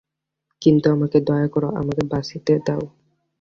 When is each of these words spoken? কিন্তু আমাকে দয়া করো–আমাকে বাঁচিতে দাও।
কিন্তু 0.61 0.85
আমাকে 0.91 1.17
দয়া 1.19 1.47
করো–আমাকে 1.47 2.03
বাঁচিতে 2.03 2.53
দাও। 2.67 2.83